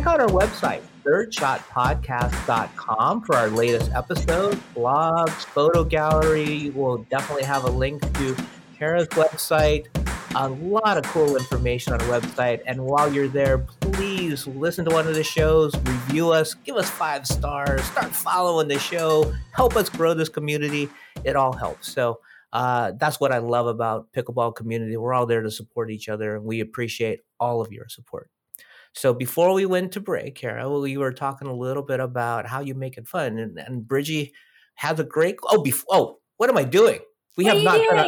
[0.00, 6.70] Check out our website, thirdshotpodcast.com, for our latest episodes, blogs, photo gallery.
[6.70, 8.34] We'll definitely have a link to
[8.78, 9.88] Cara's website.
[10.36, 12.62] A lot of cool information on our website.
[12.64, 16.88] And while you're there, please listen to one of the shows, review us, give us
[16.88, 20.88] five stars, start following the show, help us grow this community.
[21.24, 21.92] It all helps.
[21.92, 22.20] So,
[22.54, 24.96] uh, that's what I love about pickleball community.
[24.96, 28.30] We're all there to support each other, and we appreciate all of your support.
[28.92, 32.60] So before we went to break, Carol, we were talking a little bit about how
[32.60, 34.32] you make it fun, and, and Bridgie
[34.74, 35.36] has a great.
[35.44, 37.00] Oh, before oh, what am I doing?
[37.36, 37.98] We what have not done.
[37.98, 38.06] Our,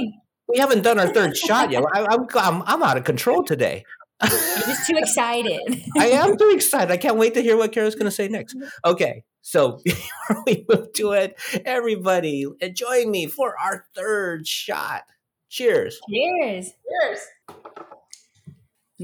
[0.49, 1.85] we haven't done our third shot yet.
[1.95, 3.85] I, am I'm, I'm out of control today.
[4.23, 5.61] You're just too excited.
[5.99, 6.91] I am too excited.
[6.91, 8.57] I can't wait to hear what Cara's going to say next.
[8.57, 8.91] Mm-hmm.
[8.91, 15.03] Okay, so before we move to it, everybody, join me for our third shot.
[15.49, 16.01] Cheers.
[16.09, 16.71] Cheers.
[17.03, 17.87] Cheers.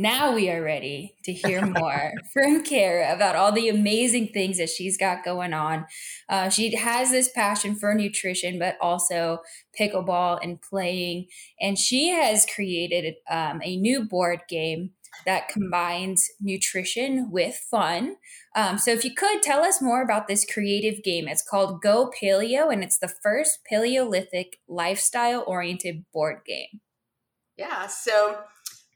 [0.01, 4.69] Now we are ready to hear more from Cara about all the amazing things that
[4.69, 5.87] she's got going on.
[6.29, 9.41] Uh, she has this passion for nutrition, but also
[9.77, 11.27] pickleball and playing.
[11.61, 14.91] And she has created um, a new board game
[15.27, 18.19] that combines nutrition with fun.
[18.55, 22.13] Um, so, if you could tell us more about this creative game, it's called Go
[22.23, 26.83] Paleo, and it's the first Paleolithic lifestyle oriented board game.
[27.57, 27.89] Yeah.
[27.89, 28.39] So,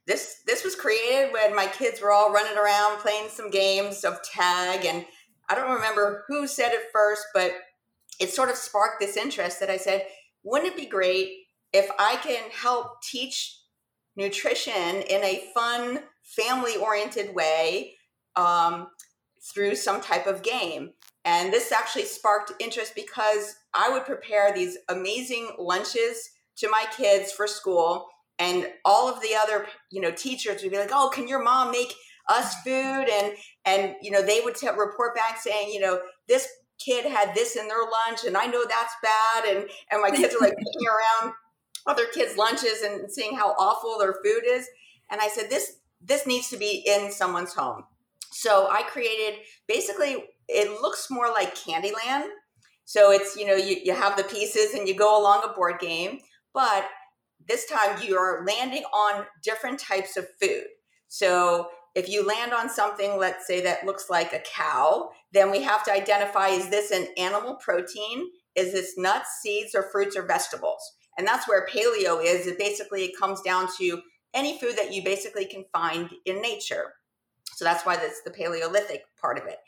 [0.07, 4.23] this this was created when my kids were all running around playing some games of
[4.23, 5.05] tag and
[5.49, 7.53] I don't remember who said it first, but
[8.19, 10.07] it sort of sparked this interest that I said,
[10.43, 11.31] wouldn't it be great
[11.75, 13.59] if I can help teach
[14.17, 17.97] nutrition in a fun, family oriented way
[18.37, 18.89] um,
[19.53, 20.93] through some type of game?
[21.25, 27.31] And this actually sparked interest because I would prepare these amazing lunches to my kids
[27.31, 28.09] for school
[28.39, 31.71] and all of the other you know teachers would be like oh can your mom
[31.71, 31.95] make
[32.29, 33.07] us food?
[33.11, 33.33] And
[33.65, 37.55] and you know they would t- report back saying you know this kid had this
[37.55, 39.45] in their lunch and i know that's bad.
[39.45, 41.35] And and my kids are like picking around
[41.87, 44.69] other kids lunches and seeing how awful their food is.
[45.11, 47.85] And i said this this needs to be in someone's home.
[48.31, 52.29] So i created basically it looks more like candyland.
[52.85, 55.79] So it's you know you, you have the pieces and you go along a board
[55.81, 56.21] game
[56.55, 56.85] but
[57.49, 60.65] this time you are landing on different types of food.
[61.09, 65.63] So if you land on something, let's say that looks like a cow, then we
[65.63, 68.29] have to identify is this an animal protein?
[68.55, 70.81] Is this nuts, seeds, or fruits or vegetables?
[71.19, 72.47] And that's where paleo is.
[72.47, 74.01] It basically it comes down to
[74.35, 76.95] any food that you basically can find in nature.
[77.55, 79.59] So that's why that's the Paleolithic part of it.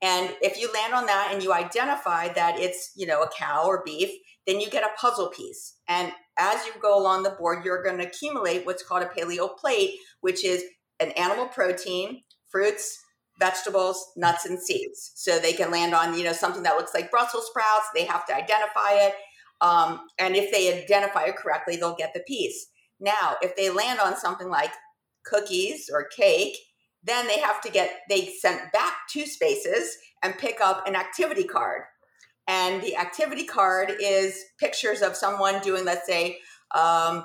[0.00, 3.64] And if you land on that and you identify that it's, you know, a cow
[3.66, 4.10] or beef,
[4.46, 5.76] then you get a puzzle piece.
[5.88, 9.56] And as you go along the board, you're going to accumulate what's called a paleo
[9.56, 10.64] plate, which is
[11.00, 12.98] an animal protein, fruits,
[13.38, 15.12] vegetables, nuts, and seeds.
[15.14, 17.88] So they can land on, you know, something that looks like Brussels sprouts.
[17.94, 19.14] They have to identify it.
[19.60, 22.68] Um, and if they identify it correctly, they'll get the piece.
[23.00, 24.72] Now, if they land on something like
[25.24, 26.56] cookies or cake,
[27.02, 31.44] then they have to get they sent back two spaces and pick up an activity
[31.44, 31.82] card.
[32.48, 36.38] And the activity card is pictures of someone doing, let's say,
[36.74, 37.24] um,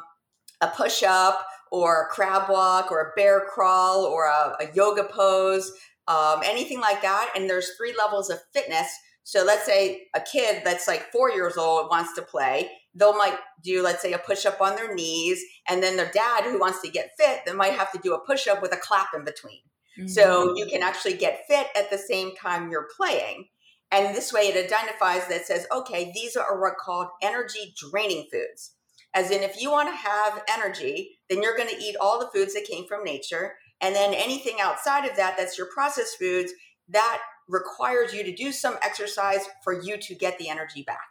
[0.61, 5.03] a push up or a crab walk or a bear crawl or a, a yoga
[5.03, 5.71] pose,
[6.07, 7.31] um, anything like that.
[7.35, 8.87] And there's three levels of fitness.
[9.23, 13.37] So let's say a kid that's like four years old wants to play, they'll might
[13.61, 15.41] do, let's say, a push up on their knees.
[15.67, 18.25] And then their dad who wants to get fit, they might have to do a
[18.25, 19.61] push up with a clap in between.
[19.97, 20.07] Mm-hmm.
[20.07, 23.47] So you can actually get fit at the same time you're playing.
[23.91, 28.73] And this way it identifies that says, okay, these are what called energy draining foods.
[29.13, 32.29] As in, if you want to have energy, then you're going to eat all the
[32.33, 33.53] foods that came from nature.
[33.79, 36.51] And then anything outside of that, that's your processed foods,
[36.89, 41.07] that requires you to do some exercise for you to get the energy back.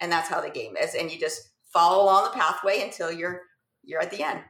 [0.00, 0.94] And that's how the game is.
[0.94, 3.42] And you just follow along the pathway until you're
[3.82, 4.40] you're at the end.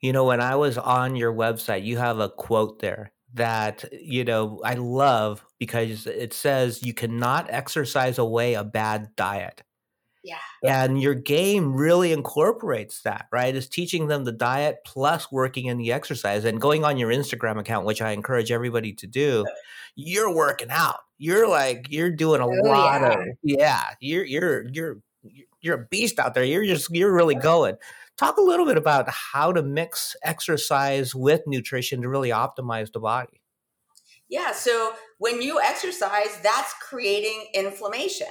[0.00, 4.24] You know, when I was on your website, you have a quote there that you
[4.24, 9.62] know I love because it says you cannot exercise away a bad diet.
[10.24, 10.38] Yeah.
[10.62, 13.54] And your game really incorporates that, right?
[13.54, 17.60] Is teaching them the diet plus working in the exercise and going on your Instagram
[17.60, 19.44] account, which I encourage everybody to do.
[19.96, 21.00] You're working out.
[21.18, 23.12] You're like you're doing a oh, lot yeah.
[23.12, 23.82] of yeah.
[24.00, 24.96] You're you're you're
[25.60, 26.44] you're a beast out there.
[26.44, 27.76] You're just you're really going.
[28.16, 33.00] Talk a little bit about how to mix exercise with nutrition to really optimize the
[33.00, 33.40] body.
[34.28, 38.28] Yeah, so when you exercise, that's creating inflammation.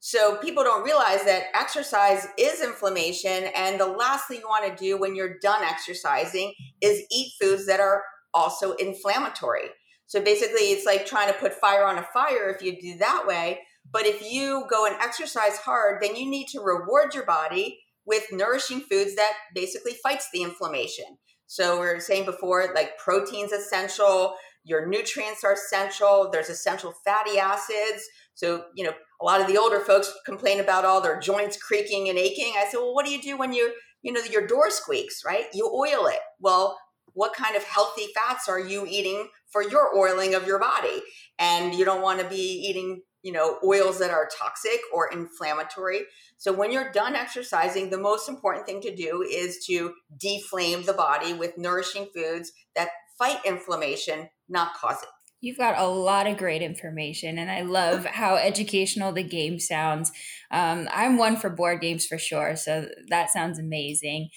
[0.00, 3.50] So people don't realize that exercise is inflammation.
[3.54, 7.66] And the last thing you want to do when you're done exercising is eat foods
[7.66, 9.68] that are also inflammatory.
[10.06, 13.26] So basically, it's like trying to put fire on a fire if you do that
[13.26, 13.60] way.
[13.90, 18.24] But if you go and exercise hard, then you need to reward your body with
[18.32, 21.04] nourishing foods that basically fights the inflammation.
[21.46, 27.38] So we are saying before, like protein's essential, your nutrients are essential, there's essential fatty
[27.38, 28.02] acids.
[28.34, 32.08] So, you know, a lot of the older folks complain about all their joints creaking
[32.08, 32.54] and aching.
[32.56, 35.46] I said, well, what do you do when you, you know, your door squeaks, right?
[35.52, 36.20] You oil it.
[36.40, 36.78] Well,
[37.14, 41.02] what kind of healthy fats are you eating for your oiling of your body?
[41.38, 46.02] And you don't want to be eating you know, oils that are toxic or inflammatory.
[46.36, 50.92] So when you're done exercising, the most important thing to do is to deflame the
[50.92, 55.08] body with nourishing foods that fight inflammation, not cause it.
[55.40, 60.10] You've got a lot of great information, and I love how educational the game sounds.
[60.50, 64.30] Um, I'm one for board games for sure, so that sounds amazing.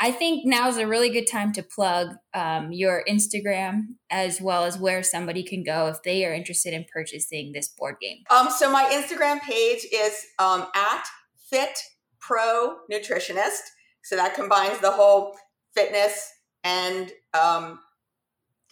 [0.00, 4.64] I think now is a really good time to plug um, your Instagram as well
[4.64, 8.18] as where somebody can go if they are interested in purchasing this board game.
[8.30, 11.04] Um, so my Instagram page is um, at
[11.50, 11.78] Fit
[12.20, 13.60] Pro Nutritionist.
[14.04, 15.36] So that combines the whole
[15.74, 16.32] fitness
[16.62, 17.80] and um,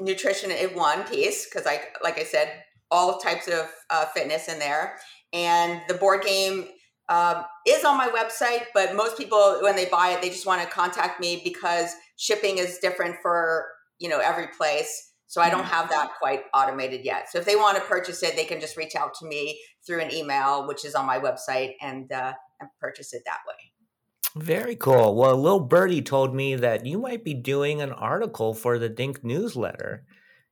[0.01, 4.97] nutrition in one piece because like I said, all types of uh, fitness in there.
[5.33, 6.69] And the board game
[7.09, 10.63] um, is on my website, but most people when they buy it, they just want
[10.63, 13.67] to contact me because shipping is different for
[13.99, 15.13] you know every place.
[15.29, 15.71] So I don't mm-hmm.
[15.71, 17.29] have that quite automated yet.
[17.31, 20.01] So if they want to purchase it, they can just reach out to me through
[20.01, 24.43] an email, which is on my website, and uh, and purchase it that way.
[24.43, 25.15] Very cool.
[25.17, 29.25] Well, little birdie told me that you might be doing an article for the Dink
[29.25, 30.05] newsletter.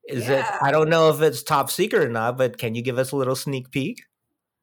[0.08, 0.38] Is yeah.
[0.38, 0.62] it?
[0.62, 3.16] I don't know if it's top secret or not, but can you give us a
[3.16, 4.02] little sneak peek?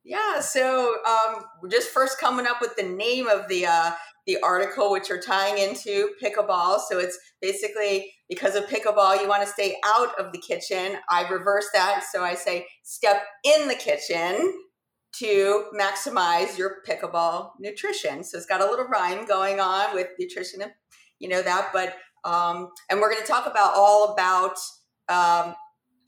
[0.04, 3.92] Yeah, so um, just first coming up with the name of the uh,
[4.26, 6.80] the article, which you're tying into pickleball.
[6.80, 10.98] So it's basically because of pickleball, you want to stay out of the kitchen.
[11.10, 14.54] I reverse that, so I say step in the kitchen
[15.14, 18.24] to maximize your pickleball nutrition.
[18.24, 20.62] So it's got a little rhyme going on with nutrition,
[21.20, 21.70] you know that.
[21.74, 24.58] But um, and we're going to talk about all about
[25.10, 25.56] um,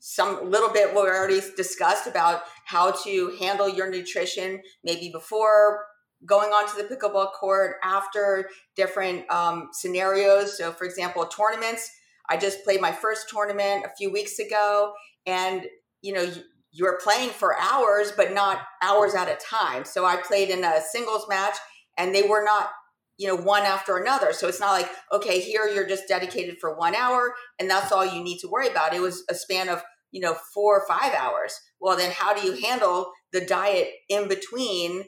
[0.06, 5.86] some little bit we already discussed about how to handle your nutrition maybe before
[6.26, 10.58] going onto the pickleball court after different um, scenarios.
[10.58, 11.90] So for example tournaments.
[12.28, 14.92] I just played my first tournament a few weeks ago
[15.24, 15.64] and
[16.02, 16.30] you know
[16.70, 19.86] you're playing for hours but not hours at a time.
[19.86, 21.56] So i played in a singles match
[21.96, 22.68] and they were not
[23.16, 24.34] you know one after another.
[24.34, 28.04] So it's not like okay here you're just dedicated for one hour and that's all
[28.04, 28.92] you need to worry about.
[28.92, 29.82] It was a span of
[30.14, 31.60] you know, four or five hours.
[31.80, 35.02] Well, then how do you handle the diet in between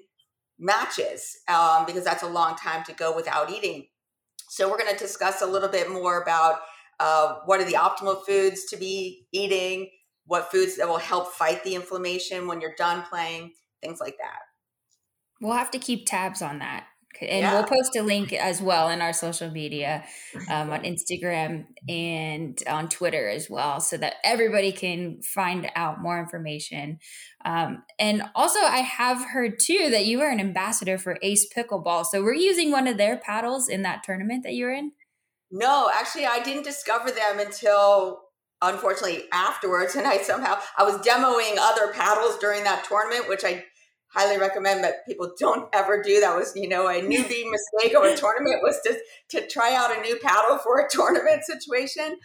[0.58, 3.86] matches um, because that's a long time to go without eating.
[4.48, 6.58] So we're going to discuss a little bit more about
[6.98, 9.90] uh, what are the optimal foods to be eating,
[10.24, 14.40] what foods that will help fight the inflammation when you're done playing, things like that.
[15.40, 16.86] We'll have to keep tabs on that.
[17.20, 17.52] And yeah.
[17.54, 20.04] we'll post a link as well in our social media
[20.50, 26.18] um, on Instagram and on Twitter as well, so that everybody can find out more
[26.18, 26.98] information.
[27.44, 32.04] Um, and also, I have heard too that you are an ambassador for Ace Pickleball.
[32.06, 34.92] So, we're using one of their paddles in that tournament that you're in?
[35.50, 38.22] No, actually, I didn't discover them until
[38.62, 39.94] unfortunately afterwards.
[39.94, 43.64] And I somehow I was demoing other paddles during that tournament, which I
[44.16, 46.20] highly recommend that people don't ever do.
[46.20, 48.98] That was, you know, a newbie mistake of a tournament was to
[49.30, 52.16] to try out a new paddle for a tournament situation.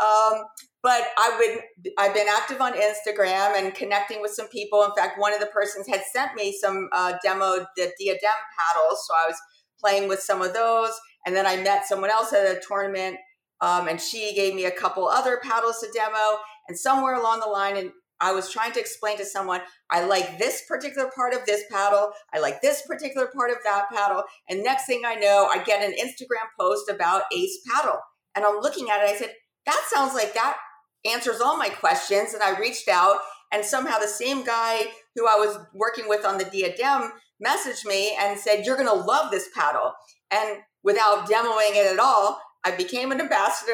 [0.00, 0.44] Um,
[0.82, 4.82] but I would I've been active on Instagram and connecting with some people.
[4.84, 9.06] In fact, one of the persons had sent me some uh, demoed the diadem paddles,
[9.06, 9.36] so I was
[9.78, 10.92] playing with some of those.
[11.26, 13.18] And then I met someone else at a tournament,
[13.60, 16.38] um, and she gave me a couple other paddles to demo.
[16.68, 17.90] And somewhere along the line, and
[18.20, 19.60] I was trying to explain to someone,
[19.90, 22.12] I like this particular part of this paddle.
[22.32, 24.24] I like this particular part of that paddle.
[24.48, 27.98] And next thing I know, I get an Instagram post about Ace Paddle.
[28.34, 29.10] And I'm looking at it.
[29.10, 29.32] I said,
[29.66, 30.56] that sounds like that
[31.04, 32.34] answers all my questions.
[32.34, 33.18] And I reached out,
[33.52, 34.82] and somehow the same guy
[35.16, 37.12] who I was working with on the diadem
[37.44, 39.92] messaged me and said, You're going to love this paddle.
[40.30, 43.72] And without demoing it at all, I became an ambassador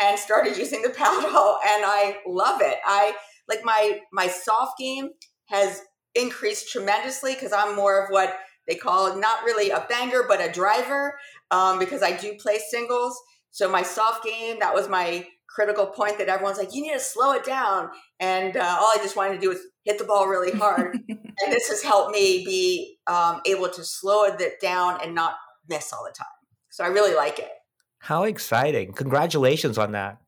[0.00, 2.78] and started using the paddle and I love it.
[2.84, 3.14] I
[3.50, 5.10] like my my soft game
[5.46, 5.82] has
[6.14, 8.36] increased tremendously because I'm more of what
[8.66, 11.18] they call not really a banger but a driver
[11.50, 13.20] um, because I do play singles.
[13.50, 17.00] So my soft game that was my critical point that everyone's like you need to
[17.00, 17.90] slow it down
[18.20, 21.52] and uh, all I just wanted to do was hit the ball really hard and
[21.52, 25.34] this has helped me be um, able to slow it down and not
[25.68, 26.26] miss all the time.
[26.70, 27.50] So I really like it.
[27.98, 28.92] How exciting!
[28.92, 30.18] Congratulations on that.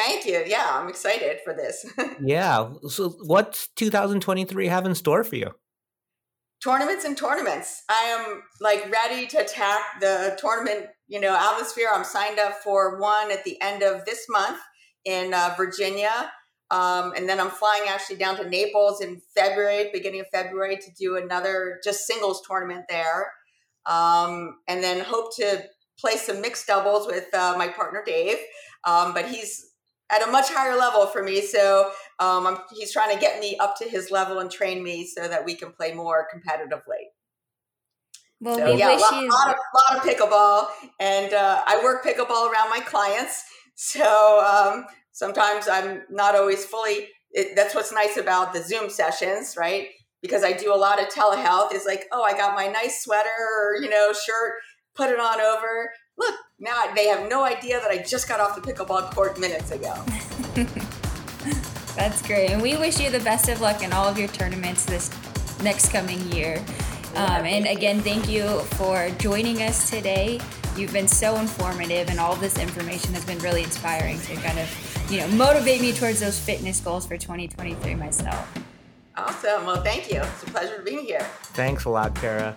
[0.00, 0.42] Thank you.
[0.46, 1.84] Yeah, I'm excited for this.
[2.22, 2.70] yeah.
[2.88, 5.50] So, what's 2023 have in store for you?
[6.64, 7.82] Tournaments and tournaments.
[7.90, 11.90] I am like ready to attack the tournament, you know, atmosphere.
[11.92, 14.58] I'm signed up for one at the end of this month
[15.04, 16.32] in uh, Virginia.
[16.70, 20.90] Um, and then I'm flying actually down to Naples in February, beginning of February, to
[20.98, 23.32] do another just singles tournament there.
[23.84, 25.64] Um, and then hope to
[25.98, 28.38] play some mixed doubles with uh, my partner Dave.
[28.84, 29.69] Um, but he's
[30.10, 31.40] at a much higher level for me.
[31.40, 35.28] So um, he's trying to get me up to his level and train me so
[35.28, 37.10] that we can play more competitively.
[38.40, 41.82] Well, so, we yeah, wish lot, you lot of, lot of pickleball, and uh, I
[41.84, 43.44] work pickleball around my clients.
[43.74, 47.08] So um, sometimes I'm not always fully.
[47.32, 49.88] It, that's what's nice about the Zoom sessions, right?
[50.22, 51.74] Because I do a lot of telehealth.
[51.74, 54.54] It's like, oh, I got my nice sweater or you know shirt,
[54.94, 55.90] put it on over,
[56.20, 59.70] look, now they have no idea that I just got off the pickleball court minutes
[59.70, 59.94] ago.
[61.96, 62.50] That's great.
[62.50, 65.10] And we wish you the best of luck in all of your tournaments this
[65.62, 66.62] next coming year.
[67.16, 70.40] Um, and again, thank you for joining us today.
[70.76, 75.10] You've been so informative, and all this information has been really inspiring to kind of,
[75.10, 78.48] you know, motivate me towards those fitness goals for 2023 myself.
[79.16, 79.66] Awesome.
[79.66, 80.20] Well, thank you.
[80.20, 81.26] It's a pleasure being here.
[81.54, 82.56] Thanks a lot, Cara.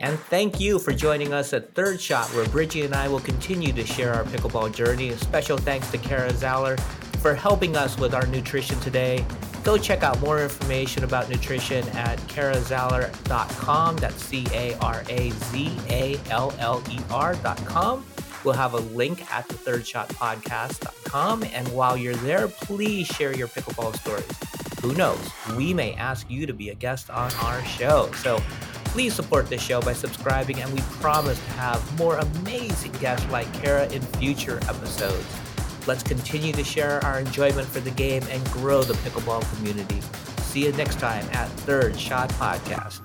[0.00, 3.72] And thank you for joining us at Third Shot, where Bridgie and I will continue
[3.72, 5.10] to share our pickleball journey.
[5.10, 6.76] A special thanks to Cara Zaller
[7.20, 9.24] for helping us with our nutrition today.
[9.62, 13.96] Go check out more information about nutrition at carazaller.com.
[13.96, 18.04] That's C A R A Z A L L E R.com.
[18.44, 21.44] We'll have a link at the third shot podcast.com.
[21.44, 24.63] And while you're there, please share your pickleball stories.
[24.84, 25.30] Who knows?
[25.56, 28.12] We may ask you to be a guest on our show.
[28.12, 28.40] So
[28.94, 33.52] Please support this show by subscribing, and we promise to have more amazing guests like
[33.52, 35.26] Cara in future episodes.
[35.88, 40.00] Let's continue to share our enjoyment for the game and grow the pickleball community.
[40.42, 43.03] See you next time at Third Shot Podcast.